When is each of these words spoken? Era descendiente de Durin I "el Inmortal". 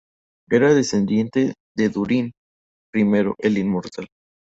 Era 0.49 0.73
descendiente 0.73 1.53
de 1.77 1.89
Durin 1.89 2.31
I 2.95 3.03
"el 3.37 3.57
Inmortal". 3.59 4.07